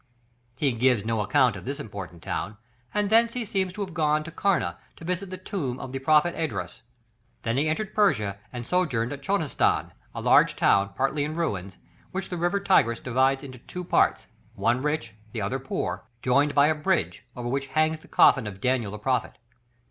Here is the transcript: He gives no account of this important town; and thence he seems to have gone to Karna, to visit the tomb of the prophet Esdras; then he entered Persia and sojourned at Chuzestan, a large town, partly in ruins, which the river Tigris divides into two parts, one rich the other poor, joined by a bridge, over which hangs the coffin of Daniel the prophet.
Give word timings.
He 0.55 0.71
gives 0.71 1.05
no 1.05 1.21
account 1.21 1.55
of 1.55 1.63
this 1.63 1.79
important 1.79 2.23
town; 2.23 2.57
and 2.91 3.11
thence 3.11 3.33
he 3.35 3.45
seems 3.45 3.71
to 3.73 3.81
have 3.81 3.93
gone 3.93 4.23
to 4.23 4.31
Karna, 4.31 4.79
to 4.95 5.05
visit 5.05 5.29
the 5.29 5.37
tomb 5.37 5.79
of 5.79 5.91
the 5.91 5.99
prophet 5.99 6.33
Esdras; 6.35 6.81
then 7.43 7.55
he 7.57 7.69
entered 7.69 7.93
Persia 7.93 8.39
and 8.51 8.65
sojourned 8.65 9.13
at 9.13 9.21
Chuzestan, 9.21 9.91
a 10.15 10.19
large 10.21 10.55
town, 10.55 10.89
partly 10.95 11.23
in 11.23 11.35
ruins, 11.35 11.77
which 12.09 12.29
the 12.29 12.37
river 12.37 12.59
Tigris 12.59 12.99
divides 12.99 13.43
into 13.43 13.59
two 13.59 13.83
parts, 13.83 14.25
one 14.55 14.81
rich 14.81 15.13
the 15.33 15.41
other 15.43 15.59
poor, 15.59 16.07
joined 16.23 16.55
by 16.55 16.65
a 16.65 16.73
bridge, 16.73 17.23
over 17.35 17.47
which 17.47 17.67
hangs 17.67 17.99
the 17.99 18.07
coffin 18.07 18.47
of 18.47 18.59
Daniel 18.59 18.91
the 18.93 18.97
prophet. 18.97 19.37